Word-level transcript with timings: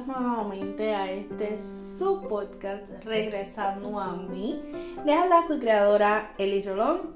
nuevamente 0.00 0.94
a 0.94 1.10
este 1.10 1.58
su 1.58 2.22
podcast 2.22 2.88
Regresando 3.04 4.00
a 4.00 4.16
mí. 4.16 4.60
Les 5.04 5.16
habla 5.16 5.42
su 5.42 5.58
creadora 5.58 6.32
Eli 6.38 6.62
Rolón 6.62 7.14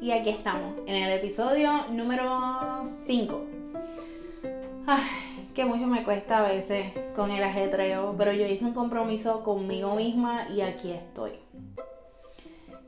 y 0.00 0.12
aquí 0.12 0.30
estamos 0.30 0.74
en 0.86 0.94
el 0.94 1.18
episodio 1.18 1.68
número 1.90 2.80
5. 2.84 3.44
Ay, 4.86 5.50
que 5.52 5.64
mucho 5.64 5.86
me 5.88 6.04
cuesta 6.04 6.38
a 6.38 6.48
veces 6.48 6.92
con 7.16 7.30
el 7.30 7.42
ajetreo, 7.42 8.14
pero 8.16 8.32
yo 8.32 8.46
hice 8.46 8.64
un 8.64 8.74
compromiso 8.74 9.42
conmigo 9.42 9.96
misma 9.96 10.46
y 10.48 10.60
aquí 10.60 10.92
estoy. 10.92 11.32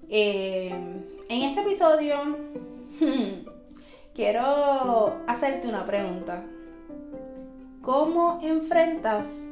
Eh, 0.08 0.68
en 1.28 1.42
este 1.42 1.60
episodio 1.62 2.16
quiero 4.14 5.16
hacerte 5.26 5.66
una 5.66 5.84
pregunta. 5.84 6.44
¿Cómo 7.88 8.38
enfrentas 8.42 9.48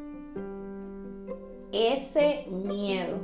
ese 1.73 2.45
miedo? 2.51 3.19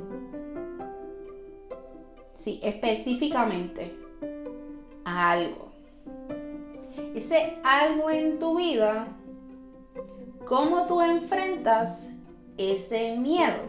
Sí, 2.33 2.59
específicamente 2.63 3.95
a 5.05 5.29
algo. 5.29 5.71
Ese 7.13 7.59
algo 7.63 8.09
en 8.09 8.39
tu 8.39 8.57
vida, 8.57 9.05
¿cómo 10.47 10.87
tú 10.87 10.99
enfrentas 10.99 12.09
ese 12.57 13.15
miedo? 13.15 13.65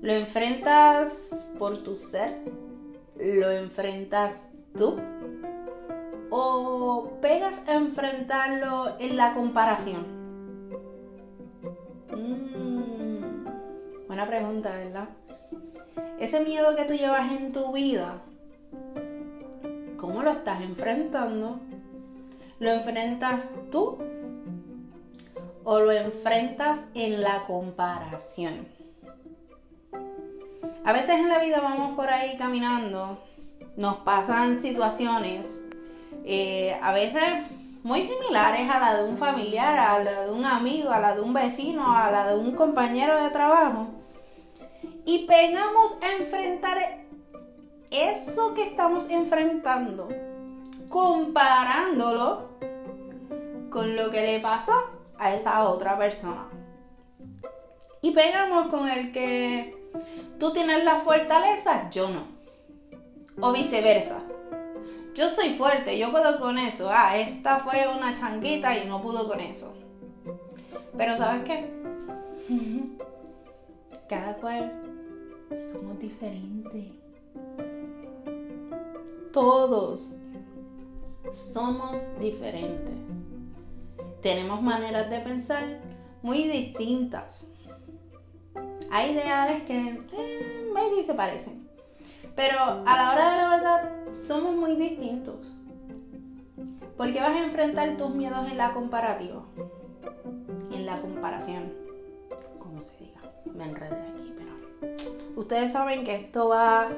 ¿Lo 0.00 0.14
enfrentas 0.14 1.52
por 1.58 1.76
tu 1.82 1.96
ser? 1.96 2.40
¿Lo 3.14 3.50
enfrentas 3.50 4.52
tú? 4.74 4.96
O 6.30 7.18
pegas 7.20 7.66
a 7.68 7.74
enfrentarlo 7.74 8.96
en 8.98 9.16
la 9.16 9.34
comparación? 9.34 10.06
Mm, 12.10 13.44
buena 14.06 14.26
pregunta, 14.26 14.74
¿verdad? 14.74 15.08
Ese 16.18 16.40
miedo 16.40 16.74
que 16.76 16.84
tú 16.84 16.94
llevas 16.94 17.30
en 17.32 17.52
tu 17.52 17.72
vida, 17.72 18.22
¿cómo 19.96 20.22
lo 20.22 20.30
estás 20.30 20.60
enfrentando? 20.62 21.60
¿Lo 22.58 22.70
enfrentas 22.70 23.60
tú 23.70 23.98
o 25.62 25.80
lo 25.80 25.92
enfrentas 25.92 26.86
en 26.94 27.22
la 27.22 27.44
comparación? 27.46 28.66
A 30.84 30.92
veces 30.92 31.20
en 31.20 31.28
la 31.28 31.38
vida 31.38 31.60
vamos 31.60 31.94
por 31.94 32.10
ahí 32.10 32.36
caminando, 32.36 33.22
nos 33.76 33.98
pasan 33.98 34.56
situaciones 34.56 35.67
eh, 36.30 36.78
a 36.82 36.92
veces 36.92 37.22
muy 37.82 38.02
similares 38.04 38.68
a 38.68 38.78
la 38.78 38.98
de 38.98 39.08
un 39.08 39.16
familiar, 39.16 39.78
a 39.78 40.04
la 40.04 40.24
de 40.24 40.30
un 40.30 40.44
amigo, 40.44 40.90
a 40.90 41.00
la 41.00 41.14
de 41.14 41.22
un 41.22 41.32
vecino, 41.32 41.96
a 41.96 42.10
la 42.10 42.28
de 42.28 42.38
un 42.38 42.52
compañero 42.52 43.22
de 43.22 43.30
trabajo. 43.30 43.86
Y 45.06 45.24
pegamos 45.24 45.96
a 46.02 46.12
enfrentar 46.20 46.76
eso 47.90 48.52
que 48.52 48.64
estamos 48.64 49.08
enfrentando, 49.08 50.10
comparándolo 50.90 52.50
con 53.70 53.96
lo 53.96 54.10
que 54.10 54.20
le 54.20 54.40
pasó 54.40 54.74
a 55.18 55.32
esa 55.32 55.66
otra 55.66 55.96
persona. 55.96 56.46
Y 58.02 58.10
pegamos 58.10 58.68
con 58.68 58.86
el 58.86 59.12
que 59.12 59.74
tú 60.38 60.52
tienes 60.52 60.84
la 60.84 60.96
fortaleza, 60.96 61.88
yo 61.88 62.10
no. 62.10 62.26
O 63.40 63.50
viceversa 63.50 64.20
yo 65.18 65.28
soy 65.28 65.50
fuerte, 65.50 65.98
yo 65.98 66.12
puedo 66.12 66.38
con 66.38 66.58
eso. 66.58 66.88
Ah, 66.92 67.16
esta 67.18 67.58
fue 67.58 67.88
una 67.88 68.14
changuita 68.14 68.78
y 68.78 68.86
no 68.86 69.02
pudo 69.02 69.26
con 69.26 69.40
eso. 69.40 69.74
Pero 70.96 71.16
¿sabes 71.16 71.42
qué? 71.42 71.68
Cada 74.08 74.36
cual 74.36 74.80
somos 75.56 75.98
diferentes. 75.98 76.92
Todos 79.32 80.16
somos 81.32 81.98
diferentes. 82.20 82.94
Tenemos 84.22 84.62
maneras 84.62 85.10
de 85.10 85.18
pensar 85.18 85.64
muy 86.22 86.44
distintas. 86.44 87.48
Hay 88.90 89.10
ideales 89.10 89.64
que 89.64 89.98
eh, 90.12 90.70
maybe 90.72 91.02
se 91.02 91.14
parecen. 91.14 91.68
Pero 92.38 92.60
a 92.86 92.96
la 92.96 93.10
hora 93.10 93.27
somos 94.10 94.54
muy 94.54 94.76
distintos. 94.76 95.36
Porque 96.96 97.20
vas 97.20 97.30
a 97.30 97.44
enfrentar 97.44 97.96
tus 97.96 98.10
miedos 98.10 98.50
en 98.50 98.58
la 98.58 98.72
comparativa. 98.72 99.44
En 100.72 100.86
la 100.86 100.96
comparación. 100.96 101.72
Como 102.58 102.82
se 102.82 103.04
diga. 103.04 103.20
Me 103.44 103.64
enredé 103.64 103.94
aquí, 103.94 104.34
pero. 104.36 104.98
Ustedes 105.36 105.72
saben 105.72 106.04
que 106.04 106.16
esto 106.16 106.48
va 106.48 106.88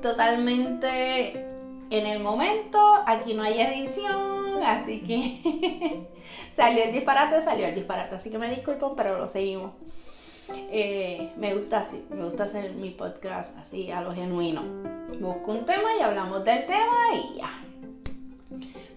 totalmente 0.00 1.46
en 1.90 2.06
el 2.06 2.22
momento. 2.22 2.78
Aquí 3.06 3.34
no 3.34 3.42
hay 3.42 3.60
edición. 3.60 4.62
Así 4.62 5.00
que 5.00 6.06
salió 6.54 6.84
el 6.84 6.92
disparate, 6.92 7.42
salió 7.42 7.66
el 7.66 7.74
disparate. 7.74 8.14
Así 8.14 8.30
que 8.30 8.38
me 8.38 8.48
disculpan, 8.48 8.94
pero 8.96 9.18
lo 9.18 9.28
seguimos. 9.28 9.72
Eh, 10.70 11.32
me 11.36 11.54
gusta 11.54 11.78
así, 11.78 12.04
me 12.10 12.24
gusta 12.24 12.44
hacer 12.44 12.72
mi 12.72 12.90
podcast 12.90 13.56
así 13.58 13.90
a 13.90 14.00
lo 14.00 14.12
genuino. 14.12 14.99
Busco 15.18 15.52
un 15.52 15.64
tema 15.64 15.88
y 15.98 16.02
hablamos 16.02 16.44
del 16.44 16.64
tema 16.66 16.96
y 17.14 17.38
ya. 17.38 17.50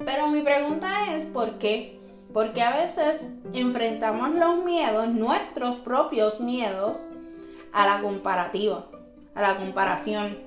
Pero 0.05 0.27
mi 0.27 0.41
pregunta 0.41 1.15
es, 1.15 1.25
¿por 1.25 1.57
qué? 1.57 1.99
Porque 2.33 2.61
a 2.61 2.75
veces 2.75 3.33
enfrentamos 3.53 4.35
los 4.35 4.63
miedos, 4.63 5.07
nuestros 5.09 5.77
propios 5.77 6.39
miedos, 6.39 7.11
a 7.71 7.87
la 7.87 8.01
comparativa, 8.01 8.87
a 9.35 9.41
la 9.41 9.57
comparación. 9.57 10.37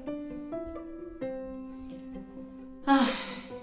Ah, 2.87 3.06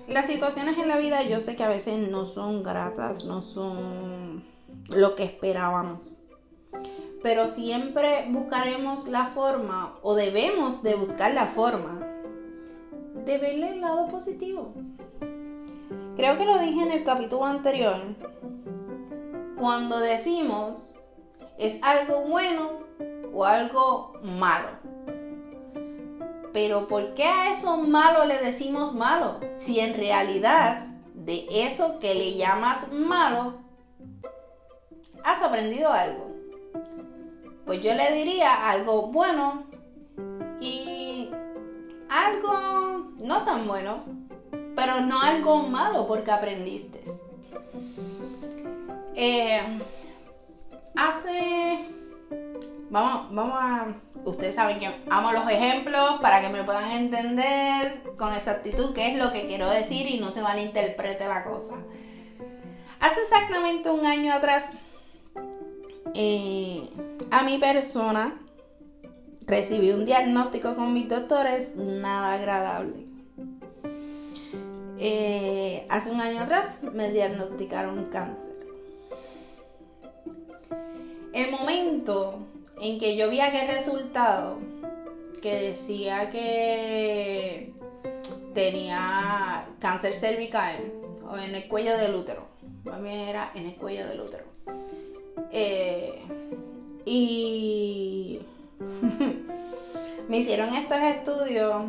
las 0.07 0.27
situaciones 0.27 0.77
en 0.77 0.87
la 0.87 0.97
vida 0.97 1.23
yo 1.23 1.39
sé 1.39 1.55
que 1.55 1.63
a 1.63 1.69
veces 1.69 2.09
no 2.09 2.25
son 2.25 2.63
gratas, 2.63 3.23
no 3.23 3.41
son 3.41 4.43
lo 4.89 5.15
que 5.15 5.23
esperábamos 5.23 6.17
pero 7.23 7.47
siempre 7.47 8.27
buscaremos 8.29 9.07
la 9.07 9.25
forma 9.27 9.97
o 10.03 10.13
debemos 10.13 10.83
de 10.83 10.95
buscar 10.95 11.33
la 11.33 11.47
forma 11.47 12.05
de 13.23 13.37
verle 13.37 13.69
el 13.69 13.81
lado 13.81 14.09
positivo. 14.09 14.73
Creo 16.17 16.37
que 16.37 16.45
lo 16.45 16.59
dije 16.59 16.83
en 16.83 16.91
el 16.91 17.05
capítulo 17.05 17.45
anterior. 17.45 18.01
Cuando 19.57 19.99
decimos 19.99 20.97
es 21.57 21.81
algo 21.81 22.27
bueno 22.27 22.71
o 23.33 23.45
algo 23.45 24.19
malo. 24.21 24.67
Pero 26.51 26.87
¿por 26.87 27.13
qué 27.13 27.23
a 27.23 27.51
eso 27.51 27.77
malo 27.77 28.25
le 28.25 28.37
decimos 28.39 28.93
malo? 28.93 29.39
Si 29.53 29.79
en 29.79 29.95
realidad 29.95 30.85
de 31.13 31.45
eso 31.49 31.99
que 31.99 32.13
le 32.13 32.35
llamas 32.35 32.91
malo 32.91 33.53
has 35.23 35.41
aprendido 35.41 35.89
algo 35.89 36.33
pues 37.65 37.81
yo 37.81 37.93
le 37.93 38.13
diría 38.13 38.69
algo 38.69 39.07
bueno 39.11 39.65
y 40.59 41.29
algo 42.09 43.11
no 43.23 43.43
tan 43.43 43.65
bueno, 43.65 44.03
pero 44.75 45.01
no 45.01 45.21
algo 45.21 45.63
malo 45.63 46.07
porque 46.07 46.31
aprendiste. 46.31 47.03
Eh, 49.15 49.61
hace... 50.95 51.89
Vamos, 52.89 53.33
vamos 53.33 53.57
a... 53.59 53.87
Ustedes 54.25 54.55
saben 54.55 54.79
que 54.79 54.89
amo 55.09 55.31
los 55.31 55.49
ejemplos 55.49 56.19
para 56.21 56.41
que 56.41 56.49
me 56.49 56.63
puedan 56.63 56.91
entender 56.91 58.03
con 58.17 58.31
exactitud 58.31 58.93
qué 58.93 59.11
es 59.11 59.17
lo 59.17 59.31
que 59.31 59.47
quiero 59.47 59.69
decir 59.69 60.07
y 60.07 60.19
no 60.19 60.29
se 60.29 60.41
malinterprete 60.41 61.27
la 61.27 61.43
cosa. 61.43 61.75
Hace 62.99 63.21
exactamente 63.21 63.89
un 63.89 64.05
año 64.05 64.31
atrás 64.33 64.83
eh, 66.13 66.89
a 67.31 67.43
mi 67.43 67.57
persona 67.57 68.39
recibí 69.45 69.91
un 69.91 70.05
diagnóstico 70.05 70.75
con 70.75 70.93
mis 70.93 71.09
doctores 71.09 71.75
nada 71.75 72.33
agradable. 72.33 73.05
Eh, 74.99 75.85
hace 75.89 76.11
un 76.11 76.21
año 76.21 76.41
atrás 76.41 76.81
me 76.93 77.11
diagnosticaron 77.11 78.05
cáncer. 78.05 78.53
El 81.33 81.51
momento 81.51 82.39
en 82.79 82.99
que 82.99 83.17
yo 83.17 83.29
vi 83.29 83.41
aquel 83.41 83.67
resultado 83.67 84.59
que 85.41 85.55
decía 85.55 86.29
que 86.29 87.73
tenía 88.53 89.65
cáncer 89.79 90.15
cervical 90.15 90.93
o 91.27 91.37
en 91.37 91.55
el 91.55 91.67
cuello 91.67 91.97
del 91.97 92.15
útero, 92.15 92.47
más 92.83 93.01
bien 93.01 93.19
era 93.19 93.51
en 93.55 93.65
el 93.65 93.75
cuello 93.75 94.07
del 94.07 94.21
útero. 94.21 94.45
Eh, 95.55 96.19
y 97.05 98.39
me 100.27 100.37
hicieron 100.39 100.73
estos 100.73 100.97
estudios 100.97 101.85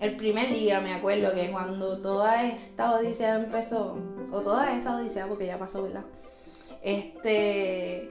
el 0.00 0.16
primer 0.16 0.48
día, 0.48 0.80
me 0.80 0.94
acuerdo 0.94 1.32
que 1.34 1.50
cuando 1.50 1.98
toda 1.98 2.44
esta 2.44 2.94
odisea 2.94 3.36
empezó, 3.36 3.98
o 4.30 4.40
toda 4.40 4.74
esa 4.74 4.96
odisea, 4.96 5.26
porque 5.26 5.46
ya 5.46 5.58
pasó, 5.58 5.82
¿verdad? 5.82 6.04
Este. 6.82 8.10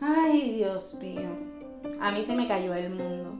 Ay, 0.00 0.52
Dios 0.52 0.94
mío. 1.02 1.28
A 2.00 2.12
mí 2.12 2.22
se 2.22 2.34
me 2.34 2.46
cayó 2.46 2.74
el 2.74 2.90
mundo. 2.90 3.36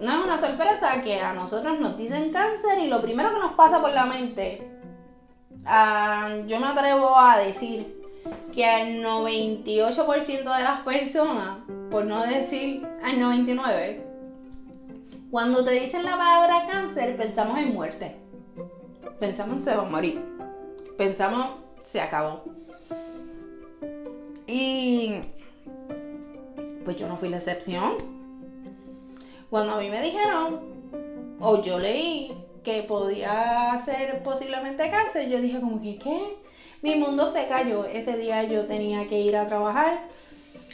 No 0.00 0.12
es 0.12 0.24
una 0.24 0.38
sorpresa 0.38 1.02
que 1.02 1.20
a 1.20 1.32
nosotros 1.32 1.80
nos 1.80 1.96
dicen 1.96 2.30
cáncer 2.30 2.78
y 2.78 2.88
lo 2.88 3.00
primero 3.00 3.30
que 3.32 3.38
nos 3.38 3.52
pasa 3.52 3.80
por 3.80 3.92
la 3.92 4.06
mente, 4.06 4.70
ah, 5.64 6.36
yo 6.46 6.60
me 6.60 6.66
atrevo 6.66 7.18
a 7.18 7.38
decir 7.38 7.99
que 8.52 8.64
al 8.64 9.02
98% 9.02 10.56
de 10.56 10.62
las 10.62 10.80
personas, 10.80 11.58
por 11.90 12.04
no 12.04 12.22
decir 12.24 12.86
al 13.02 13.16
99%, 13.16 14.10
cuando 15.30 15.64
te 15.64 15.72
dicen 15.72 16.04
la 16.04 16.16
palabra 16.16 16.66
cáncer, 16.66 17.16
pensamos 17.16 17.58
en 17.58 17.72
muerte. 17.72 18.16
Pensamos 19.20 19.56
en 19.56 19.62
se 19.62 19.76
va 19.76 19.82
a 19.82 19.90
morir. 19.90 20.24
Pensamos 20.96 21.60
se 21.84 22.00
acabó. 22.00 22.44
Y 24.46 25.20
pues 26.84 26.96
yo 26.96 27.08
no 27.08 27.16
fui 27.16 27.28
la 27.28 27.36
excepción. 27.36 27.94
Cuando 29.48 29.74
a 29.74 29.78
mí 29.78 29.90
me 29.90 30.02
dijeron, 30.02 30.60
o 31.38 31.62
yo 31.62 31.78
leí 31.78 32.32
que 32.64 32.82
podía 32.82 33.76
ser 33.78 34.22
posiblemente 34.22 34.90
cáncer, 34.90 35.28
yo 35.28 35.40
dije 35.40 35.60
como 35.60 35.80
que, 35.80 35.98
¿qué? 35.98 36.36
Mi 36.82 36.96
mundo 36.96 37.26
se 37.26 37.46
cayó. 37.46 37.84
Ese 37.84 38.16
día 38.16 38.42
yo 38.44 38.64
tenía 38.64 39.06
que 39.06 39.20
ir 39.20 39.36
a 39.36 39.46
trabajar. 39.46 40.08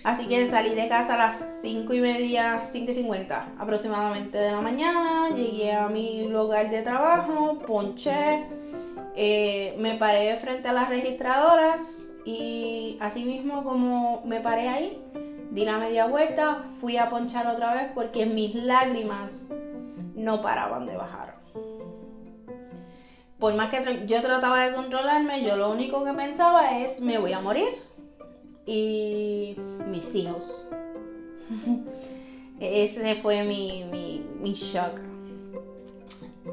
Así 0.04 0.26
que 0.28 0.46
salí 0.46 0.74
de 0.76 0.88
casa 0.88 1.14
a 1.14 1.18
las 1.18 1.58
5 1.62 1.92
y 1.94 2.00
media, 2.00 2.64
5 2.64 2.92
y 2.92 2.94
50 2.94 3.54
aproximadamente 3.58 4.38
de 4.38 4.52
la 4.52 4.60
mañana. 4.60 5.30
Llegué 5.34 5.72
a 5.72 5.88
mi 5.88 6.28
lugar 6.28 6.70
de 6.70 6.82
trabajo, 6.82 7.58
ponché, 7.66 8.44
eh, 9.16 9.74
me 9.80 9.96
paré 9.96 10.36
frente 10.36 10.68
a 10.68 10.72
las 10.72 10.88
registradoras 10.88 12.06
y 12.24 12.98
así 13.00 13.24
mismo 13.24 13.64
como 13.64 14.22
me 14.24 14.40
paré 14.40 14.68
ahí, 14.68 15.02
di 15.50 15.64
la 15.64 15.78
media 15.78 16.06
vuelta, 16.06 16.62
fui 16.80 16.98
a 16.98 17.08
ponchar 17.08 17.48
otra 17.48 17.74
vez 17.74 17.90
porque 17.92 18.26
mis 18.26 18.54
lágrimas 18.54 19.48
no 20.14 20.40
paraban 20.40 20.86
de 20.86 20.96
bajar 20.96 21.35
por 23.38 23.54
más 23.54 23.70
que 23.70 24.06
yo 24.06 24.22
trataba 24.22 24.66
de 24.66 24.74
controlarme, 24.74 25.44
yo 25.44 25.56
lo 25.56 25.70
único 25.70 26.04
que 26.04 26.12
pensaba 26.12 26.78
es, 26.78 27.00
me 27.00 27.18
voy 27.18 27.32
a 27.32 27.40
morir. 27.40 27.68
Y 28.64 29.56
mis 29.88 30.14
hijos. 30.14 30.64
Ese 32.60 33.14
fue 33.16 33.44
mi, 33.44 33.84
mi, 34.40 34.54
shock. 34.54 35.00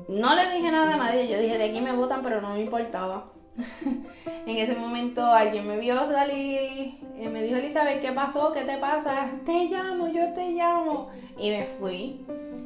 No 0.10 0.36
le 0.36 0.46
dije 0.52 0.70
nada 0.70 0.96
a 0.96 0.98
nadie, 0.98 1.28
yo 1.30 1.40
dije, 1.40 1.58
de 1.58 1.64
aquí 1.64 1.80
me 1.80 1.94
votan, 1.94 2.22
pero 2.22 2.42
no 2.42 2.50
me 2.54 2.60
importaba. 2.62 3.32
en 4.46 4.58
ese 4.58 4.76
momento 4.76 5.24
alguien 5.24 5.68
me 5.68 5.78
vio 5.78 6.04
salir 6.06 6.96
y 7.18 7.28
me 7.30 7.44
dijo, 7.44 7.56
Elizabeth, 7.56 8.02
¿qué 8.02 8.12
pasó? 8.12 8.52
¿Qué 8.52 8.62
te 8.62 8.78
pasa? 8.78 9.30
Te 9.46 9.70
llamo, 9.70 10.10
yo 10.10 10.34
te 10.34 10.52
llamo. 10.52 11.10
Y 11.38 11.52
me 11.52 11.66
fui. 11.66 12.26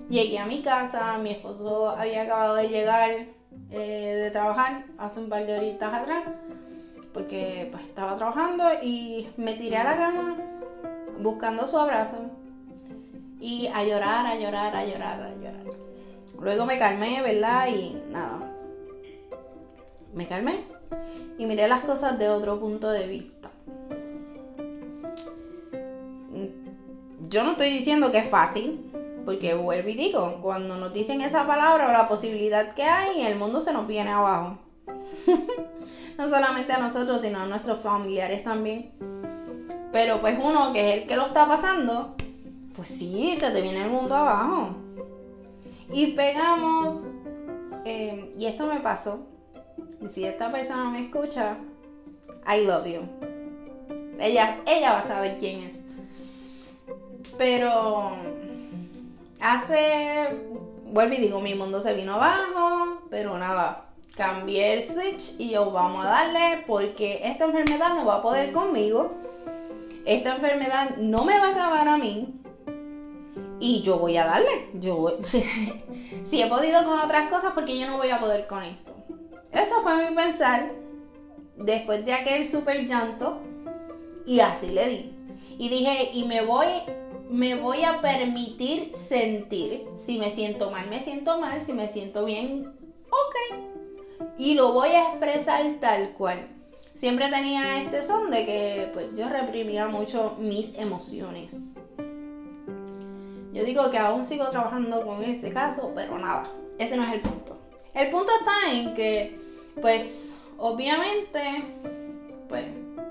Llegué 0.10 0.40
a 0.40 0.46
mi 0.46 0.62
casa, 0.62 1.18
mi 1.20 1.31
esposo 1.31 1.90
había 1.90 2.24
acabado 2.24 2.56
de 2.56 2.70
llegar 2.70 3.37
eh, 3.71 4.19
de 4.24 4.31
trabajar 4.31 4.86
hace 4.98 5.19
un 5.19 5.30
par 5.30 5.45
de 5.45 5.57
horitas 5.57 5.94
atrás, 5.94 6.24
porque 7.13 7.68
pues 7.71 7.83
estaba 7.83 8.15
trabajando 8.15 8.63
y 8.81 9.27
me 9.38 9.54
tiré 9.54 9.77
a 9.77 9.83
la 9.83 9.98
cama 9.98 10.38
buscando 11.19 11.65
su 11.68 11.77
abrazo 11.77 12.30
y 13.39 13.68
a 13.68 13.83
llorar, 13.83 14.25
a 14.25 14.36
llorar, 14.36 14.75
a 14.75 14.86
llorar, 14.86 15.21
a 15.21 15.36
llorar. 15.36 15.65
Luego 16.39 16.65
me 16.65 16.77
calmé, 16.77 17.21
¿verdad? 17.21 17.68
Y 17.69 18.01
nada. 18.12 18.54
Me 20.13 20.27
calmé 20.27 20.63
y 21.38 21.45
miré 21.45 21.68
las 21.68 21.81
cosas 21.81 22.18
de 22.18 22.30
otro 22.30 22.60
punto 22.60 22.89
de 22.89 23.07
vista. 23.07 23.50
Yo 27.30 27.44
no 27.44 27.51
estoy 27.51 27.69
diciendo 27.69 28.12
que 28.12 28.19
es 28.19 28.30
fácil, 28.30 28.89
porque 29.27 29.56
vuelvo 29.56 29.89
y 29.89 29.94
digo, 29.94 30.39
cuando 30.41 30.77
nos 30.77 30.94
dicen 30.94 31.19
esa 31.19 31.45
palabra 31.45 31.89
o 31.89 31.91
la 31.91 32.07
posibilidad 32.07 32.71
que 32.71 32.83
hay, 32.83 33.24
el 33.24 33.35
mundo 33.35 33.59
se 33.59 33.74
nos 33.74 33.85
viene 33.85 34.09
abajo. 34.09 34.57
no 36.18 36.29
solamente 36.29 36.71
a 36.71 36.77
nosotros, 36.77 37.19
sino 37.19 37.41
a 37.41 37.45
nuestros 37.45 37.79
familiares 37.79 38.45
también. 38.45 38.94
Pero 39.91 40.21
pues 40.21 40.39
uno 40.41 40.71
que 40.71 40.88
es 40.88 41.01
el 41.01 41.07
que 41.09 41.18
lo 41.18 41.25
está 41.25 41.45
pasando, 41.45 42.15
pues 42.74 42.88
sí, 42.88 43.35
se 43.38 43.51
te 43.51 43.59
viene 43.59 43.83
el 43.83 43.89
mundo 43.89 44.15
abajo. 44.15 44.77
Y 45.91 46.13
pegamos, 46.13 47.15
eh, 47.83 48.33
y 48.39 48.45
esto 48.45 48.65
me 48.65 48.79
pasó, 48.79 49.27
y 50.01 50.07
si 50.07 50.24
esta 50.24 50.53
persona 50.53 50.89
me 50.89 51.01
escucha, 51.01 51.57
I 52.47 52.63
love 52.63 52.88
you. 52.88 53.01
Ella, 54.21 54.62
ella 54.65 54.94
va 54.94 55.00
a 55.00 55.01
saber 55.01 55.35
quién 55.38 55.59
es. 55.59 55.81
Pero 57.38 58.37
hace, 59.39 60.38
vuelvo 60.86 61.13
y 61.13 61.18
digo, 61.18 61.39
mi 61.39 61.56
mundo 61.56 61.81
se 61.81 61.94
vino 61.94 62.13
abajo, 62.13 63.01
pero 63.10 63.38
nada, 63.38 63.86
cambié 64.16 64.74
el 64.74 64.84
switch 64.84 65.39
y 65.39 65.51
yo 65.51 65.72
vamos 65.72 66.06
a 66.06 66.10
darle 66.10 66.63
porque 66.66 67.22
esta 67.24 67.45
enfermedad 67.45 67.94
no 67.94 68.06
va 68.06 68.16
a 68.16 68.22
poder 68.22 68.51
conmigo. 68.51 69.10
Esta 70.06 70.36
enfermedad 70.36 70.98
no 70.98 71.25
me 71.25 71.39
va 71.39 71.48
a 71.48 71.51
acabar 71.51 71.88
a 71.88 71.98
mí. 71.98 72.34
Y 73.60 73.81
yo 73.81 74.00
voy 74.00 74.18
a 74.18 74.25
darle. 74.25 74.69
Yo 74.74 75.18
si 75.22 76.42
he 76.42 76.48
podido 76.48 76.84
con 76.86 77.00
otras 77.00 77.30
cosas, 77.30 77.54
porque 77.54 77.78
yo 77.78 77.88
no 77.88 77.98
voy 77.98 78.10
a 78.10 78.19
poder 78.19 78.48
con 78.48 78.63
esto. 78.63 78.95
Eso 79.51 79.81
fue 79.81 80.10
mi 80.10 80.16
pensar 80.16 80.72
después 81.57 82.06
de 82.06 82.13
aquel 82.13 82.45
super 82.45 82.88
llanto. 82.88 83.39
Y 84.25 84.39
así 84.39 84.69
le 84.69 84.88
di. 84.88 85.13
Y 85.57 85.69
dije, 85.69 86.12
y 86.13 86.25
me 86.25 86.42
voy 86.42 86.68
me 87.29 87.56
voy 87.56 87.83
a 87.83 88.01
permitir 88.01 88.95
sentir. 88.95 89.88
Si 89.94 90.18
me 90.18 90.29
siento 90.29 90.71
mal, 90.71 90.88
me 90.89 91.00
siento 91.00 91.39
mal. 91.39 91.62
Si 91.62 91.74
me 91.74 91.88
siento 91.88 92.25
bien, 92.25 92.74
ok. 93.09 94.35
Y 94.38 94.56
lo 94.56 94.74
voy 94.74 94.89
a 94.89 95.09
expresar 95.09 95.63
tal 95.79 96.13
cual. 96.13 96.47
Siempre 96.94 97.29
tenía 97.29 97.81
este 97.81 98.01
son 98.01 98.31
de 98.31 98.45
que 98.45 98.89
pues, 98.94 99.07
yo 99.15 99.29
reprimía 99.29 99.88
mucho 99.88 100.35
mis 100.39 100.75
emociones. 100.77 101.75
Yo 103.53 103.63
digo 103.63 103.89
que 103.91 103.97
aún 103.97 104.24
sigo 104.24 104.50
trabajando 104.50 105.06
con 105.06 105.24
ese 105.24 105.51
caso, 105.51 105.91
pero 105.96 106.17
nada, 106.17 106.51
ese 106.77 106.98
no 106.98 107.03
es 107.03 107.13
el 107.13 107.22
punto. 107.22 107.57
El 107.93 108.10
punto 108.10 108.31
está 108.39 108.72
en 108.72 108.93
que, 108.93 109.39
pues, 109.81 110.39
obviamente, 110.60 111.41
pues, 112.48 112.65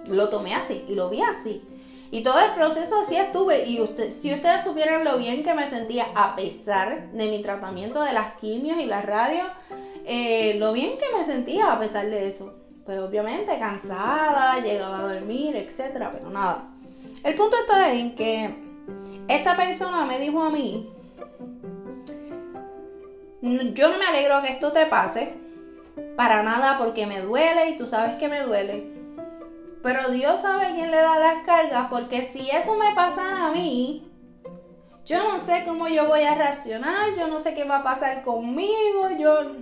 lo 0.08 0.28
tomé 0.28 0.54
así 0.54 0.85
y 0.88 0.94
lo 0.94 1.11
vi 1.11 1.23
así. 1.23 1.64
Y 2.10 2.22
todo 2.22 2.38
el 2.38 2.52
proceso 2.52 3.00
así 3.00 3.16
estuve. 3.16 3.64
Y 3.66 3.80
usted, 3.80 4.10
si 4.10 4.32
ustedes 4.32 4.64
supieran 4.64 5.04
lo 5.04 5.18
bien 5.18 5.42
que 5.42 5.54
me 5.54 5.66
sentía 5.66 6.06
a 6.14 6.36
pesar 6.36 7.10
de 7.12 7.26
mi 7.28 7.42
tratamiento 7.42 8.02
de 8.02 8.12
las 8.12 8.34
quimios 8.34 8.78
y 8.78 8.86
las 8.86 9.04
radios, 9.04 9.46
eh, 10.04 10.54
lo 10.58 10.72
bien 10.72 10.98
que 10.98 11.16
me 11.16 11.25
sentía 11.25 11.72
a 11.72 11.78
pesar 11.78 12.06
de 12.08 12.28
eso. 12.28 12.54
Pues 12.84 13.00
obviamente 13.00 13.58
cansada, 13.58 14.60
llegaba 14.60 15.00
a 15.00 15.14
dormir, 15.14 15.56
etcétera, 15.56 16.10
pero 16.12 16.30
nada. 16.30 16.68
El 17.25 17.34
punto 17.34 17.56
está 17.58 17.92
en 17.92 18.14
que 18.14 18.54
esta 19.26 19.56
persona 19.56 20.04
me 20.04 20.20
dijo 20.20 20.40
a 20.40 20.50
mí, 20.50 20.88
yo 23.42 23.90
no 23.90 23.98
me 23.98 24.06
alegro 24.06 24.40
que 24.42 24.50
esto 24.50 24.70
te 24.70 24.86
pase, 24.86 25.34
para 26.16 26.44
nada 26.44 26.78
porque 26.78 27.06
me 27.06 27.20
duele 27.20 27.70
y 27.70 27.76
tú 27.76 27.86
sabes 27.86 28.16
que 28.16 28.28
me 28.28 28.42
duele. 28.42 28.96
Pero 29.87 30.11
Dios 30.11 30.40
sabe 30.40 30.73
quién 30.75 30.90
le 30.90 30.97
da 30.97 31.16
las 31.21 31.45
cargas, 31.45 31.87
porque 31.88 32.25
si 32.25 32.50
eso 32.50 32.75
me 32.75 32.93
pasa 32.97 33.47
a 33.47 33.52
mí, 33.52 34.11
yo 35.05 35.23
no 35.28 35.38
sé 35.38 35.62
cómo 35.64 35.87
yo 35.87 36.09
voy 36.09 36.23
a 36.23 36.35
reaccionar, 36.35 37.14
yo 37.16 37.28
no 37.28 37.38
sé 37.38 37.55
qué 37.55 37.62
va 37.62 37.76
a 37.76 37.83
pasar 37.85 38.25
conmigo, 38.25 39.11
yo... 39.16 39.52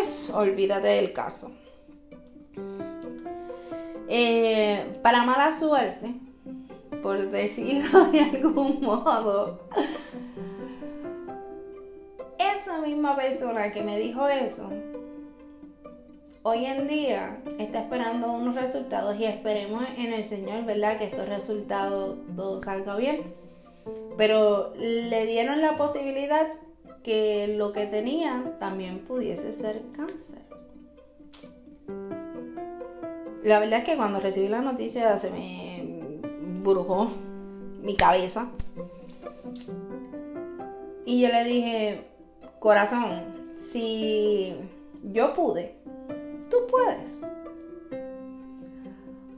Es, 0.00 0.30
olvídate 0.30 0.88
del 0.88 1.12
caso. 1.12 1.52
Eh, 4.08 4.98
para 5.02 5.24
mala 5.24 5.52
suerte, 5.52 6.14
por 7.02 7.20
decirlo 7.28 8.06
de 8.06 8.20
algún 8.20 8.80
modo, 8.80 9.68
esa 12.38 12.80
misma 12.80 13.14
persona 13.14 13.70
que 13.72 13.82
me 13.82 13.98
dijo 13.98 14.26
eso, 14.26 14.72
hoy 16.42 16.66
en 16.66 16.86
día 16.86 17.42
está 17.58 17.80
esperando 17.80 18.32
unos 18.32 18.54
resultados 18.54 19.18
y 19.18 19.24
esperemos 19.24 19.84
en 19.96 20.12
el 20.12 20.24
Señor, 20.24 20.64
¿verdad? 20.64 20.98
Que 20.98 21.04
estos 21.04 21.28
resultados 21.28 22.16
todo 22.36 22.60
salga 22.60 22.96
bien. 22.96 23.34
Pero 24.16 24.72
le 24.76 25.26
dieron 25.26 25.60
la 25.60 25.76
posibilidad 25.76 26.46
que 27.02 27.54
lo 27.56 27.72
que 27.72 27.86
tenía 27.86 28.56
también 28.58 28.98
pudiese 29.04 29.52
ser 29.52 29.82
cáncer. 29.96 30.38
La 33.42 33.60
verdad 33.60 33.78
es 33.78 33.84
que 33.84 33.96
cuando 33.96 34.20
recibí 34.20 34.48
la 34.48 34.60
noticia 34.60 35.16
se 35.16 35.30
me 35.30 36.20
brujó 36.62 37.10
mi 37.80 37.96
cabeza. 37.96 38.50
Y 41.06 41.22
yo 41.22 41.28
le 41.28 41.44
dije, 41.44 42.04
corazón, 42.58 43.46
si 43.56 44.54
yo 45.02 45.32
pude, 45.32 45.77
tú 46.48 46.56
puedes. 46.70 47.26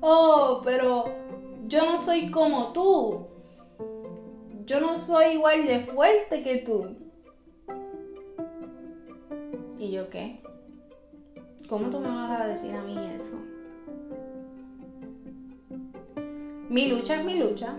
oh, 0.00 0.60
pero 0.64 1.04
yo 1.66 1.86
no 1.86 1.98
soy 1.98 2.30
como 2.30 2.72
tú. 2.72 3.26
Yo 4.66 4.80
no 4.80 4.96
soy 4.96 5.34
igual 5.34 5.66
de 5.66 5.80
fuerte 5.80 6.42
que 6.42 6.58
tú. 6.58 6.96
¿Y 9.78 9.90
yo 9.90 10.08
qué? 10.08 10.40
¿Cómo 11.68 11.90
tú 11.90 12.00
me 12.00 12.08
vas 12.08 12.40
a 12.40 12.46
decir 12.46 12.74
a 12.74 12.82
mí 12.82 12.96
eso? 13.14 13.36
Mi 16.68 16.86
lucha 16.86 17.16
es 17.16 17.24
mi 17.24 17.34
lucha. 17.34 17.76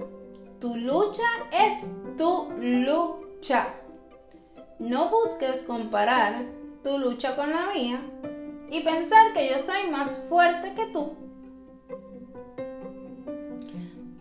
Tu 0.60 0.76
lucha 0.76 1.24
es 1.52 1.88
tu 2.18 2.52
lucha. 2.58 3.74
No 4.80 5.10
busques 5.10 5.64
comparar 5.64 6.46
tu 6.84 6.98
lucha 6.98 7.36
con 7.36 7.52
la 7.52 7.72
mía 7.74 8.02
y 8.72 8.80
pensar 8.80 9.34
que 9.34 9.50
yo 9.50 9.60
soy 9.60 9.92
más 9.92 10.28
fuerte 10.30 10.74
que 10.74 10.86
tú. 10.88 11.14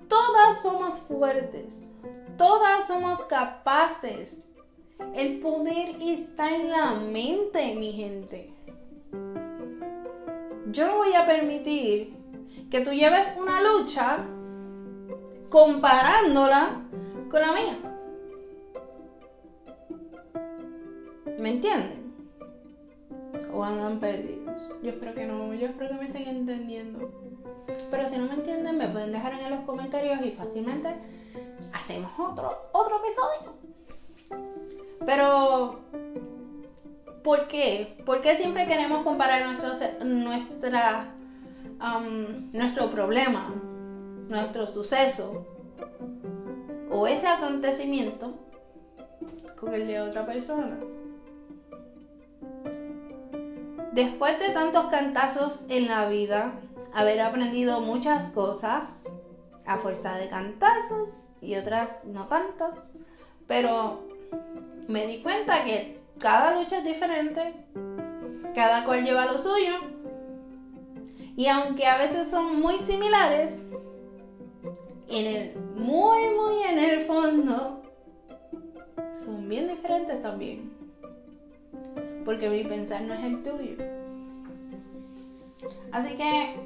Todas 0.09 0.61
somos 0.61 1.01
fuertes, 1.01 1.87
todas 2.37 2.89
somos 2.89 3.23
capaces. 3.23 4.49
El 5.15 5.39
poder 5.39 5.97
está 6.03 6.55
en 6.55 6.71
la 6.71 6.95
mente, 6.95 7.75
mi 7.77 7.93
gente. 7.93 8.53
Yo 10.73 10.87
no 10.89 10.99
voy 10.99 11.15
a 11.15 11.27
permitir 11.27 12.15
que 12.71 12.81
tú 12.81 12.91
lleves 12.91 13.33
una 13.39 13.63
lucha 13.63 14.19
comparándola 15.49 16.83
con 17.31 17.41
la 17.41 17.53
mía. 17.53 17.79
¿Me 21.39 21.51
entienden? 21.51 22.01
¿O 23.53 23.65
andan 23.65 23.99
perdidos? 23.99 24.40
Yo 24.83 24.91
espero 24.91 25.15
que 25.15 25.27
no, 25.27 25.55
yo 25.55 25.67
espero 25.67 25.91
que 25.91 25.97
me 25.97 26.05
estén 26.07 26.29
entendiendo. 26.29 27.11
Pero 27.91 28.07
si 28.07 28.19
no 28.19 28.27
me 28.27 28.35
entienden, 28.35 28.79
me 28.79 28.89
pueden 28.89 29.13
dejar 29.13 29.35
en 29.35 29.51
los 29.51 29.61
comentarios 29.61 30.21
y 30.25 30.31
fácilmente 30.31 30.95
hacemos 31.73 32.11
otro, 32.19 32.71
otro 32.73 32.97
episodio. 32.97 33.55
Pero 35.07 35.81
¿Por 37.23 37.49
qué? 37.49 37.97
Porque 38.07 38.35
siempre 38.35 38.67
queremos 38.67 39.03
comparar 39.03 39.45
nuestro, 39.45 40.05
nuestra, 40.05 41.15
nuestro 42.53 42.91
problema, 42.91 43.55
nuestro 44.29 44.67
suceso 44.67 45.47
o 46.91 47.07
ese 47.07 47.27
acontecimiento 47.27 48.39
con 49.59 49.75
el 49.75 49.87
de 49.87 50.01
otra 50.01 50.25
persona. 50.25 50.79
Después 53.93 54.39
de 54.39 54.51
tantos 54.51 54.87
cantazos 54.87 55.65
en 55.69 55.89
la 55.89 56.09
vida, 56.09 56.53
haber 56.95 57.21
aprendido 57.21 57.81
muchas 57.81 58.29
cosas 58.29 59.05
a 59.67 59.79
fuerza 59.79 60.17
de 60.17 60.29
cantazos 60.29 61.29
y 61.41 61.57
otras 61.57 62.05
no 62.05 62.27
tantas, 62.27 62.91
pero 63.49 64.07
me 64.87 65.07
di 65.07 65.19
cuenta 65.19 65.65
que 65.65 66.01
cada 66.19 66.55
lucha 66.55 66.79
es 66.79 66.85
diferente, 66.85 67.55
cada 68.55 68.85
cual 68.85 69.05
lleva 69.05 69.27
lo 69.27 69.39
suyo. 69.39 69.75
Y 71.37 71.49
aunque 71.49 71.87
a 71.87 71.99
veces 71.99 72.29
son 72.31 72.61
muy 72.61 72.77
similares, 72.79 73.67
en 75.09 75.27
el 75.27 75.57
muy, 75.75 76.19
muy 76.37 76.63
en 76.63 76.79
el 76.79 77.01
fondo, 77.01 77.83
son 79.15 79.49
bien 79.49 79.67
diferentes 79.67 80.23
también. 80.23 80.73
Porque 82.25 82.49
mi 82.51 82.65
pensar 82.65 83.03
no 83.03 83.15
es 83.15 83.25
el 83.25 83.43
tuyo. 83.43 83.77
Así 85.93 86.17
que 86.17 86.57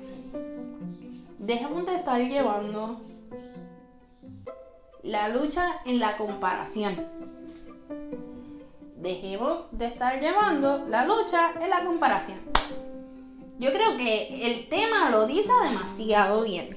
dejemos 1.39 1.87
de 1.87 1.95
estar 1.95 2.21
llevando 2.21 3.01
la 5.03 5.29
lucha 5.29 5.81
en 5.85 5.99
la 5.99 6.17
comparación 6.17 6.97
dejemos 9.05 9.79
de 9.79 9.87
estar 9.87 10.19
llevando 10.19 10.87
la 10.89 11.05
lucha 11.05 11.53
en 11.61 11.71
la 11.71 11.85
comparación. 11.85 12.39
Yo 13.59 13.71
creo 13.71 13.97
que 13.97 14.51
el 14.51 14.69
tema 14.69 15.11
lo 15.11 15.27
dice 15.27 15.51
demasiado 15.69 16.43
bien. 16.43 16.71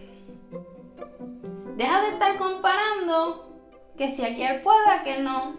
Deja 1.78 2.02
de 2.02 2.10
estar 2.10 2.38
comparando 2.38 3.50
que 3.98 4.10
si 4.10 4.24
aquel 4.24 4.62
pueda, 4.62 5.04
que 5.04 5.20
no. 5.20 5.56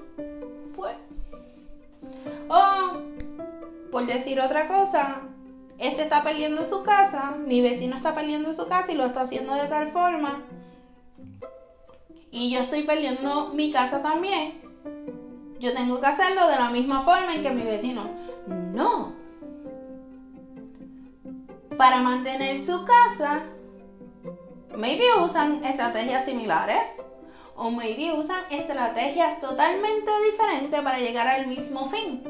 O, 2.49 3.90
por 3.90 4.07
decir 4.07 4.40
otra 4.40 4.69
cosa, 4.69 5.23
este 5.78 6.02
está 6.02 6.23
perdiendo 6.23 6.64
su 6.64 6.83
casa, 6.83 7.37
mi 7.45 7.61
vecino 7.61 7.97
está 7.97 8.14
perdiendo 8.14 8.52
su 8.52 8.67
casa 8.69 8.93
y 8.93 8.97
lo 8.97 9.05
está 9.07 9.23
haciendo 9.23 9.55
de 9.55 9.69
tal 9.69 9.88
forma. 9.88 10.43
Y 12.31 12.50
yo 12.50 12.61
estoy 12.61 12.83
perdiendo 12.83 13.52
mi 13.55 13.73
casa 13.73 14.02
también 14.02 14.69
yo 15.61 15.73
tengo 15.73 16.00
que 16.00 16.07
hacerlo 16.07 16.47
de 16.47 16.57
la 16.57 16.71
misma 16.71 17.02
forma 17.02 17.35
en 17.35 17.43
que 17.43 17.50
mi 17.50 17.62
vecino. 17.62 18.11
No. 18.47 19.12
Para 21.76 22.00
mantener 22.00 22.61
su 22.61 22.85
casa, 22.85 23.45
maybe 24.76 25.05
usan 25.23 25.62
estrategias 25.64 26.25
similares 26.25 27.02
o 27.55 27.71
maybe 27.71 28.12
usan 28.12 28.40
estrategias 28.50 29.40
totalmente 29.40 30.11
diferentes 30.31 30.81
para 30.81 30.99
llegar 30.99 31.26
al 31.26 31.47
mismo 31.47 31.88
fin, 31.88 32.23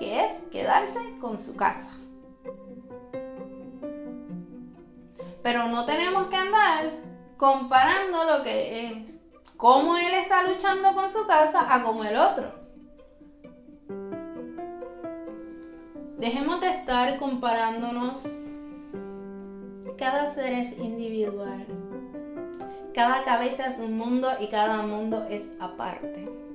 que 0.00 0.24
es 0.24 0.44
quedarse 0.50 0.98
con 1.20 1.36
su 1.36 1.56
casa. 1.56 1.90
Pero 5.42 5.68
no 5.68 5.84
tenemos 5.84 6.28
que 6.28 6.36
andar 6.36 6.90
comparando 7.36 8.24
lo 8.24 8.42
que 8.42 8.86
es, 8.86 9.12
cómo 9.58 9.98
él 9.98 10.14
está 10.14 10.42
luchando 10.44 10.94
con 10.94 11.08
su 11.10 11.26
casa 11.26 11.72
a 11.72 11.82
como 11.84 12.02
el 12.04 12.16
otro. 12.16 12.50
Dejemos 16.18 16.62
de 16.62 16.70
estar 16.70 17.18
comparándonos. 17.18 18.26
Cada 19.98 20.32
ser 20.32 20.54
es 20.54 20.78
individual. 20.78 21.66
Cada 22.94 23.22
cabeza 23.24 23.66
es 23.66 23.78
un 23.80 23.98
mundo 23.98 24.28
y 24.40 24.48
cada 24.48 24.82
mundo 24.82 25.26
es 25.28 25.52
aparte. 25.60 26.49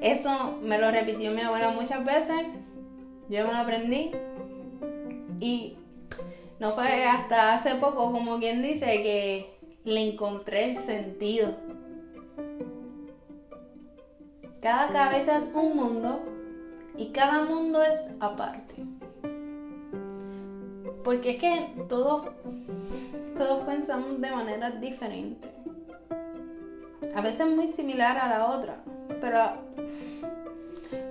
Eso 0.00 0.58
me 0.62 0.78
lo 0.78 0.90
repitió 0.90 1.32
mi 1.32 1.40
abuela 1.40 1.70
muchas 1.72 2.04
veces. 2.04 2.46
Yo 3.28 3.46
me 3.46 3.52
lo 3.52 3.58
aprendí. 3.58 4.12
Y 5.40 5.76
no 6.60 6.72
fue 6.72 7.04
hasta 7.04 7.54
hace 7.54 7.76
poco, 7.76 8.12
como 8.12 8.38
quien 8.38 8.62
dice, 8.62 8.86
que 8.86 9.58
le 9.84 10.12
encontré 10.12 10.72
el 10.72 10.78
sentido. 10.78 11.54
Cada 14.60 14.88
cabeza 14.88 15.36
es 15.36 15.52
un 15.54 15.76
mundo 15.76 16.20
y 16.96 17.10
cada 17.10 17.44
mundo 17.44 17.82
es 17.82 18.12
aparte. 18.20 18.74
Porque 21.04 21.30
es 21.30 21.38
que 21.38 21.72
todos, 21.88 22.26
todos 23.36 23.64
pensamos 23.64 24.20
de 24.20 24.30
manera 24.30 24.70
diferente. 24.72 25.48
A 27.14 27.20
veces 27.20 27.46
muy 27.48 27.66
similar 27.66 28.18
a 28.18 28.28
la 28.28 28.46
otra. 28.46 28.82
Pero 29.20 29.68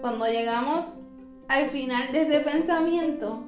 cuando 0.01 0.25
llegamos 0.25 0.93
al 1.47 1.67
final 1.67 2.11
de 2.11 2.21
ese 2.21 2.39
pensamiento, 2.41 3.43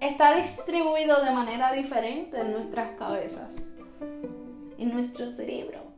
está 0.00 0.34
distribuido 0.36 1.22
de 1.24 1.30
manera 1.30 1.72
diferente 1.72 2.40
en 2.40 2.52
nuestras 2.52 2.90
cabezas, 2.96 3.54
en 4.78 4.92
nuestro 4.92 5.30
cerebro. 5.30 5.90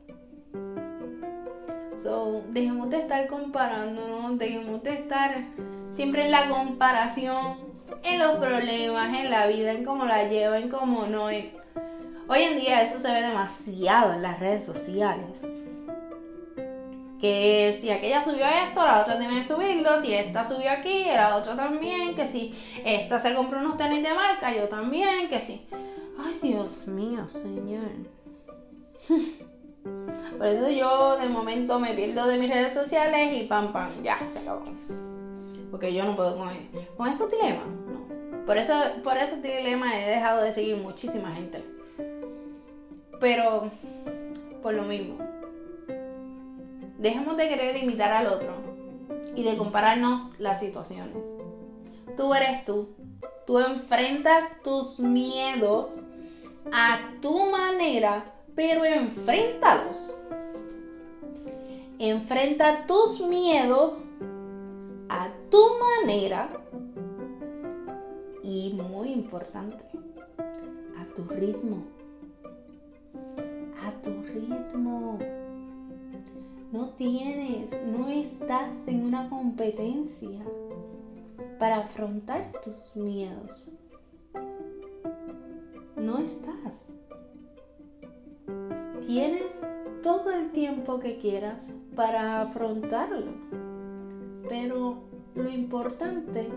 So, 1.94 2.42
dejemos 2.50 2.90
de 2.90 2.99
estar 2.99 3.26
comparándonos, 3.28 4.38
dejemos 4.38 4.82
de 4.82 4.94
estar 4.94 5.44
siempre 5.90 6.25
en 6.25 6.30
la 6.30 6.49
comparación, 6.49 7.58
en 8.02 8.18
los 8.18 8.38
problemas, 8.38 9.18
en 9.18 9.30
la 9.30 9.46
vida, 9.46 9.72
en 9.72 9.84
cómo 9.84 10.04
la 10.06 10.28
lleva, 10.28 10.58
en 10.58 10.68
cómo 10.68 11.06
no. 11.06 11.28
Hoy 12.29 12.43
en 12.43 12.57
día 12.57 12.83
eso 12.83 12.99
se 12.99 13.12
ve 13.12 13.21
demasiado 13.23 14.12
en 14.12 14.23
las 14.23 14.38
redes 14.38 14.64
sociales. 14.64 15.43
Que 17.19 17.73
si 17.73 17.91
aquella 17.91 18.23
subió 18.23 18.45
esto, 18.45 18.85
la 18.85 19.00
otra 19.00 19.19
tiene 19.19 19.37
que 19.37 19.47
subirlo. 19.47 19.97
Si 19.99 20.12
esta 20.12 20.45
subió 20.45 20.71
aquí, 20.71 21.05
la 21.05 21.37
otra 21.37 21.57
también. 21.57 22.14
Que 22.17 22.25
si 22.25 22.55
esta 22.85 23.21
se 23.21 23.35
compró 23.35 23.59
unos 23.59 23.76
tenis 23.76 24.02
de 24.02 24.14
marca, 24.14 24.55
yo 24.55 24.69
también. 24.69 25.29
Que 25.29 25.38
si. 25.38 25.67
Ay, 26.19 26.37
Dios 26.43 26.87
mío, 26.88 27.29
señor. 27.29 27.91
Por 30.38 30.47
eso 30.47 30.71
yo 30.71 31.17
de 31.17 31.29
momento 31.29 31.79
me 31.79 31.93
pierdo 31.93 32.26
de 32.26 32.38
mis 32.38 32.50
redes 32.50 32.75
sociales 32.75 33.33
y 33.33 33.45
pam, 33.45 33.73
pam, 33.73 33.91
ya, 34.02 34.19
se 34.29 34.41
acabó. 34.41 34.64
Porque 35.71 35.93
yo 35.93 36.05
no 36.05 36.17
puedo 36.17 36.37
con, 36.37 36.49
con 36.97 37.09
esos 37.09 37.31
dilemas. 37.31 37.67
No. 37.67 38.45
Por, 38.45 38.59
eso, 38.59 38.75
por 39.02 39.17
ese 39.17 39.41
dilema 39.41 39.99
he 39.99 40.09
dejado 40.09 40.43
de 40.43 40.52
seguir 40.52 40.76
muchísima 40.76 41.31
gente. 41.33 41.62
Pero, 43.23 43.71
por 44.61 44.75
lo 44.75 44.83
mismo, 44.83 45.17
dejemos 46.99 47.38
de 47.38 47.49
querer 47.49 47.79
imitar 47.83 48.12
al 48.12 48.26
otro 48.26 48.52
y 49.35 49.45
de 49.45 49.57
compararnos 49.57 50.38
las 50.38 50.61
situaciones. 50.61 51.35
Tú 52.19 52.35
eres 52.35 52.67
tú 52.67 52.91
Tú 53.47 53.59
enfrentas 53.59 54.62
tus 54.62 55.00
miedos 55.00 56.02
a 56.73 56.99
tu 57.21 57.50
manera, 57.50 58.33
pero 58.55 58.85
enfréntalos. 58.85 60.21
Enfrenta 61.99 62.87
tus 62.87 63.21
miedos 63.26 64.07
a 65.09 65.29
tu 65.50 65.61
manera 66.07 66.50
y 68.45 68.75
muy 68.75 69.12
importante, 69.12 69.85
a 70.99 71.05
tu 71.14 71.25
ritmo. 71.25 71.85
A 73.84 73.90
tu 74.00 74.10
ritmo. 74.22 75.18
No 76.72 76.90
tienes, 76.90 77.76
no 77.86 78.08
estás 78.08 78.86
en 78.88 79.04
una 79.04 79.28
competencia 79.28 80.38
para 81.58 81.78
afrontar 81.78 82.50
tus 82.62 82.96
miedos. 82.96 83.70
No 85.96 86.18
estás. 86.18 86.92
Tienes 89.06 89.66
todo 90.02 90.32
el 90.32 90.50
tiempo 90.52 90.98
que 90.98 91.18
quieras 91.18 91.70
para 91.94 92.42
afrontarlo. 92.42 93.32
Pero 94.48 95.04
lo 95.34 95.48
importante 95.48 96.48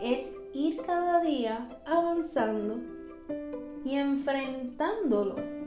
es 0.00 0.34
ir 0.52 0.80
cada 0.82 1.20
día 1.20 1.68
avanzando 1.86 2.78
y 3.84 3.96
enfrentándolo. 3.96 5.59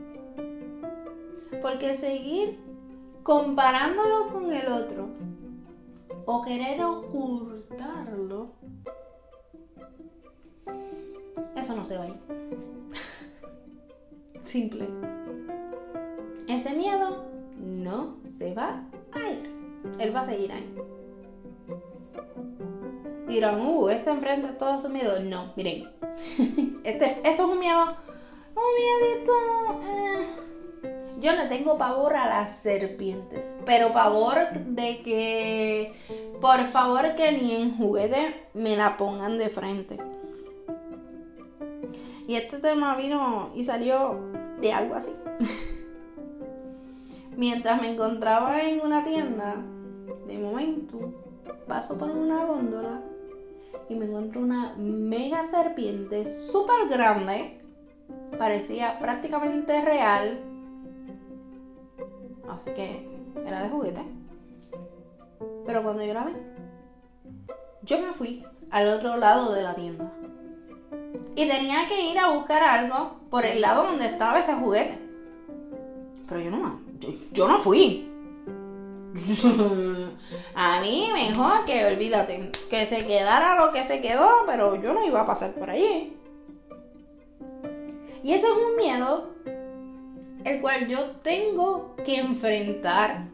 Porque 1.64 1.96
seguir 1.96 2.60
comparándolo 3.24 4.28
con 4.28 4.52
el 4.52 4.68
otro 4.68 5.08
o 6.26 6.44
querer 6.44 6.84
ocultarlo, 6.84 8.52
eso 11.56 11.76
no 11.76 11.86
se 11.86 11.98
va 11.98 12.04
a 12.04 12.08
ir. 12.10 12.20
Simple. 14.42 14.90
Ese 16.50 16.76
miedo 16.76 17.24
no 17.58 18.18
se 18.22 18.54
va 18.54 18.84
a 19.14 19.32
ir. 19.32 19.50
Él 20.00 20.14
va 20.14 20.20
a 20.20 20.26
seguir 20.26 20.52
ahí. 20.52 20.76
Dirán, 23.30 23.66
uh, 23.66 23.88
este 23.88 24.10
enfrenta 24.10 24.58
todo 24.58 24.78
su 24.78 24.90
miedo. 24.90 25.18
No, 25.22 25.54
miren. 25.56 25.90
Este, 26.84 27.22
esto 27.24 27.46
es 27.46 27.50
un 27.50 27.60
miedo. 27.60 27.86
Un 28.54 28.64
miedito. 28.76 29.32
Eh. 29.82 30.53
Yo 31.24 31.32
le 31.38 31.46
tengo 31.46 31.78
pavor 31.78 32.18
a 32.18 32.28
las 32.28 32.54
serpientes. 32.54 33.54
Pero 33.66 33.94
pavor 33.94 34.52
de 34.52 35.02
que. 35.04 35.94
Por 36.42 36.68
favor, 36.68 37.16
que 37.16 37.32
ni 37.32 37.54
en 37.54 37.78
juguete 37.78 38.50
me 38.54 38.76
la 38.76 38.98
pongan 38.98 39.38
de 39.38 39.48
frente. 39.48 39.98
Y 42.28 42.36
este 42.36 42.58
tema 42.60 42.96
vino 42.96 43.52
y 43.56 43.64
salió 43.64 44.20
de 44.60 44.74
algo 44.74 44.96
así. 44.96 45.12
Mientras 47.38 47.82
me 47.82 47.94
encontraba 47.94 48.62
en 48.62 48.82
una 48.82 49.06
tienda, 49.06 49.56
de 50.28 50.38
momento 50.38 51.14
paso 51.70 51.98
por 51.98 52.12
una 52.12 52.46
góndola 52.46 53.02
y 53.88 53.96
me 53.96 54.06
encuentro 54.06 54.42
una 54.42 54.76
mega 54.78 55.42
serpiente 55.44 56.26
súper 56.26 56.90
grande. 56.90 57.60
Parecía 58.38 59.00
prácticamente 59.00 59.82
real. 59.82 60.53
Así 62.50 62.72
que 62.72 63.08
era 63.46 63.64
de 63.64 63.70
juguete. 63.70 64.04
Pero 65.66 65.84
cuando 65.84 66.04
yo 66.04 66.14
la 66.14 66.26
vi, 66.26 66.34
yo 67.84 68.00
me 68.00 68.14
fui 68.14 68.46
al 68.72 68.88
otro 68.90 69.18
lado 69.18 69.54
de 69.54 69.64
la 69.64 69.76
tienda. 69.76 70.12
Y 71.36 71.48
tenía 71.48 71.88
que 71.88 72.12
ir 72.12 72.20
a 72.20 72.32
buscar 72.32 72.62
algo 72.64 73.20
por 73.30 73.46
el 73.46 73.62
lado 73.62 73.84
donde 73.84 74.06
estaba 74.06 74.40
ese 74.40 74.56
juguete. 74.56 75.00
Pero 76.28 76.40
yo 76.42 76.52
no, 76.52 76.80
yo, 77.32 77.48
no 77.48 77.60
fui. 77.60 78.10
a 80.56 80.82
mí 80.82 81.10
mejor 81.14 81.66
que 81.66 81.86
olvídate, 81.86 82.52
que 82.70 82.86
se 82.86 83.06
quedara 83.06 83.64
lo 83.64 83.72
que 83.72 83.84
se 83.84 84.02
quedó, 84.02 84.28
pero 84.48 84.76
yo 84.82 84.94
no 84.94 85.06
iba 85.06 85.22
a 85.22 85.26
pasar 85.26 85.52
por 85.54 85.70
allí. 85.70 86.18
Y 88.24 88.32
eso 88.32 88.48
es 88.48 88.54
un 88.54 88.76
miedo 88.78 89.34
el 90.46 90.62
cual 90.62 90.88
yo 90.88 91.18
tengo 91.18 91.96
que 92.04 92.18
enfrentar. 92.18 93.28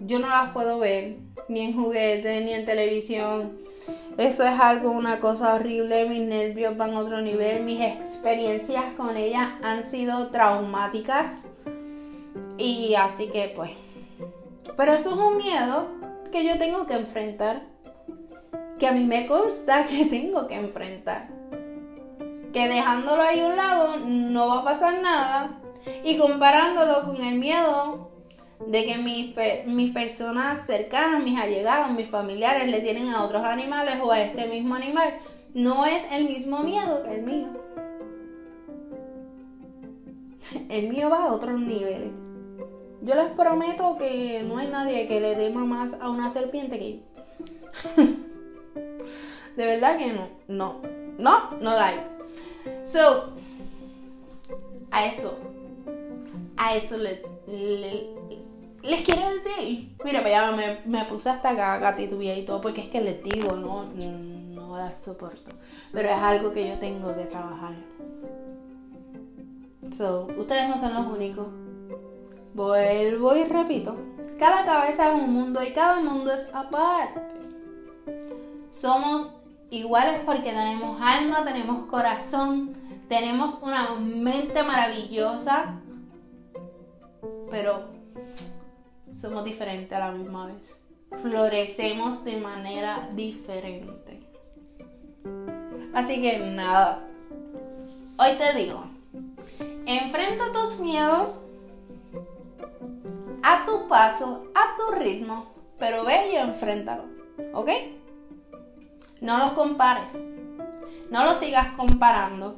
Yo 0.00 0.18
no 0.18 0.28
las 0.28 0.52
puedo 0.52 0.78
ver, 0.78 1.16
ni 1.48 1.60
en 1.60 1.74
juguetes, 1.74 2.44
ni 2.44 2.52
en 2.52 2.64
televisión. 2.64 3.56
Eso 4.16 4.44
es 4.44 4.58
algo, 4.58 4.90
una 4.90 5.20
cosa 5.20 5.54
horrible. 5.54 6.06
Mis 6.08 6.22
nervios 6.22 6.76
van 6.76 6.94
a 6.94 7.00
otro 7.00 7.20
nivel. 7.20 7.64
Mis 7.64 7.80
experiencias 7.80 8.84
con 8.96 9.16
ella 9.16 9.58
han 9.62 9.82
sido 9.82 10.28
traumáticas. 10.28 11.42
Y 12.58 12.94
así 12.94 13.28
que 13.28 13.52
pues. 13.54 13.70
Pero 14.76 14.92
eso 14.92 15.10
es 15.10 15.16
un 15.16 15.36
miedo 15.38 15.88
que 16.30 16.44
yo 16.44 16.58
tengo 16.58 16.86
que 16.86 16.94
enfrentar. 16.94 17.62
Que 18.78 18.86
a 18.86 18.92
mí 18.92 19.04
me 19.04 19.26
consta 19.26 19.84
que 19.88 20.06
tengo 20.06 20.48
que 20.48 20.56
enfrentar. 20.56 21.39
Que 22.52 22.68
dejándolo 22.68 23.22
ahí 23.22 23.40
a 23.40 23.46
un 23.46 23.56
lado 23.56 23.96
no 24.06 24.48
va 24.48 24.58
a 24.60 24.64
pasar 24.64 25.00
nada. 25.00 25.60
Y 26.04 26.18
comparándolo 26.18 27.04
con 27.04 27.22
el 27.22 27.38
miedo 27.38 28.10
de 28.66 28.84
que 28.84 28.98
mis, 28.98 29.34
mis 29.66 29.92
personas 29.92 30.66
cercanas, 30.66 31.24
mis 31.24 31.40
allegados, 31.40 31.90
mis 31.92 32.08
familiares 32.08 32.70
le 32.70 32.80
tienen 32.80 33.08
a 33.08 33.24
otros 33.24 33.44
animales 33.44 33.96
o 34.02 34.12
a 34.12 34.20
este 34.20 34.46
mismo 34.48 34.74
animal, 34.74 35.18
no 35.54 35.86
es 35.86 36.10
el 36.12 36.24
mismo 36.24 36.60
miedo 36.60 37.02
que 37.02 37.14
el 37.14 37.22
mío. 37.22 37.48
El 40.68 40.88
mío 40.88 41.10
va 41.10 41.24
a 41.24 41.32
otros 41.32 41.58
niveles. 41.58 42.10
Yo 43.02 43.14
les 43.14 43.30
prometo 43.30 43.96
que 43.98 44.42
no 44.46 44.58
hay 44.58 44.68
nadie 44.68 45.08
que 45.08 45.20
le 45.20 45.34
dé 45.34 45.50
más 45.50 45.94
a 46.00 46.10
una 46.10 46.28
serpiente 46.28 46.78
que 46.78 46.92
yo. 46.92 47.00
De 49.56 49.66
verdad 49.66 49.96
que 49.98 50.12
no. 50.12 50.28
No. 50.48 50.82
No, 51.18 51.50
no 51.60 51.74
la 51.74 51.86
hay. 51.88 52.09
So, 52.84 53.34
a 54.90 55.06
eso. 55.06 55.38
A 56.56 56.76
eso 56.76 56.96
le, 56.98 57.22
les 58.82 59.02
quiero 59.02 59.22
decir. 59.30 59.96
Mira, 60.04 60.28
ya 60.28 60.52
me, 60.52 60.80
me 60.84 61.04
puse 61.04 61.30
hasta 61.30 61.50
acá 61.50 61.78
gatito 61.78 62.20
y 62.20 62.44
todo 62.44 62.60
porque 62.60 62.82
es 62.82 62.88
que 62.88 63.00
les 63.00 63.22
digo, 63.22 63.56
no, 63.56 63.84
no 63.84 64.76
la 64.76 64.92
soporto. 64.92 65.50
Pero 65.92 66.08
es 66.08 66.22
algo 66.22 66.52
que 66.52 66.68
yo 66.68 66.74
tengo 66.78 67.14
que 67.14 67.24
trabajar. 67.24 67.74
So, 69.90 70.28
ustedes 70.36 70.68
no 70.68 70.78
son 70.78 70.94
los 70.94 71.06
únicos. 71.06 71.46
Vuelvo 72.54 73.36
y 73.36 73.44
repito. 73.44 73.96
Cada 74.38 74.64
cabeza 74.64 75.08
es 75.08 75.20
un 75.22 75.32
mundo 75.32 75.62
y 75.62 75.72
cada 75.72 76.00
mundo 76.00 76.32
es 76.32 76.48
aparte. 76.54 77.20
Somos 78.70 79.39
iguales 79.70 80.20
porque 80.26 80.50
tenemos 80.50 81.00
alma, 81.00 81.44
tenemos 81.44 81.86
corazón, 81.86 82.72
tenemos 83.08 83.62
una 83.62 83.94
mente 83.94 84.62
maravillosa, 84.62 85.80
pero 87.50 87.88
somos 89.12 89.44
diferentes 89.44 89.92
a 89.92 90.00
la 90.00 90.12
misma 90.12 90.46
vez. 90.46 90.80
Florecemos 91.22 92.24
de 92.24 92.36
manera 92.36 93.08
diferente. 93.12 94.20
Así 95.92 96.22
que 96.22 96.38
nada, 96.38 97.08
hoy 98.16 98.30
te 98.38 98.58
digo, 98.58 98.84
enfrenta 99.86 100.52
tus 100.52 100.78
miedos 100.78 101.46
a 103.42 103.64
tu 103.64 103.88
paso, 103.88 104.46
a 104.54 104.76
tu 104.76 104.94
ritmo, 104.94 105.46
pero 105.78 106.04
ve 106.04 106.32
y 106.32 106.36
enfréntalo, 106.36 107.04
¿ok? 107.54 107.70
No 109.20 109.38
los 109.38 109.52
compares, 109.52 110.34
no 111.10 111.24
los 111.24 111.38
sigas 111.38 111.68
comparando, 111.76 112.56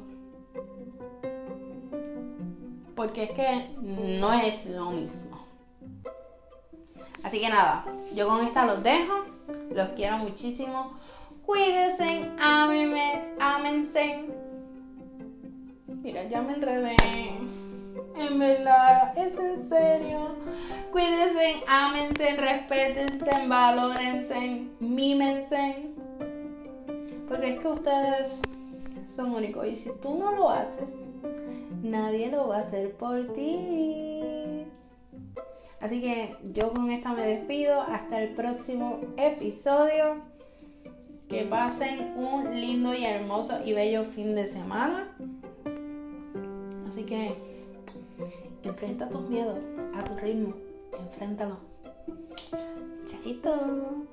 porque 2.95 3.23
es 3.23 3.31
que 3.31 3.75
no 4.17 4.31
es 4.31 4.67
lo 4.67 4.91
mismo. 4.91 5.37
Así 7.23 7.39
que 7.41 7.49
nada, 7.49 7.85
yo 8.15 8.27
con 8.27 8.41
esta 8.41 8.65
los 8.65 8.83
dejo, 8.83 9.25
los 9.71 9.89
quiero 9.89 10.17
muchísimo. 10.17 10.93
Cuídense, 11.45 12.31
ámenme, 12.39 13.35
ámense. 13.39 14.25
Mira, 15.87 16.23
ya 16.27 16.41
me 16.41 16.53
enredé. 16.53 16.95
En 18.15 18.39
verdad, 18.39 19.17
es 19.17 19.39
en 19.39 19.69
serio. 19.69 20.35
Cuídense, 20.91 21.55
ámense, 21.67 22.35
respétense, 22.37 23.47
valórense, 23.47 24.67
mímense. 24.79 25.92
Porque 27.33 27.55
es 27.55 27.59
que 27.61 27.67
ustedes 27.67 28.41
son 29.07 29.33
únicos. 29.33 29.65
Y 29.65 29.75
si 29.75 29.89
tú 29.99 30.19
no 30.19 30.33
lo 30.33 30.51
haces, 30.51 31.09
nadie 31.81 32.29
lo 32.29 32.47
va 32.47 32.57
a 32.57 32.59
hacer 32.59 32.95
por 32.95 33.33
ti. 33.33 34.67
Así 35.81 35.99
que 35.99 36.37
yo 36.53 36.71
con 36.71 36.91
esta 36.91 37.11
me 37.13 37.25
despido. 37.25 37.81
Hasta 37.81 38.21
el 38.21 38.35
próximo 38.35 38.99
episodio. 39.17 40.21
Que 41.27 41.41
pasen 41.45 42.13
un 42.17 42.53
lindo 42.53 42.93
y 42.93 43.03
hermoso 43.03 43.65
y 43.65 43.73
bello 43.73 44.05
fin 44.05 44.35
de 44.35 44.45
semana. 44.45 45.17
Así 46.87 47.01
que 47.01 47.35
enfrenta 48.61 49.09
tus 49.09 49.27
miedos 49.27 49.57
a 49.95 50.03
tu 50.03 50.15
ritmo. 50.17 50.53
Enfréntalo. 50.99 51.57
Chaito. 53.05 54.05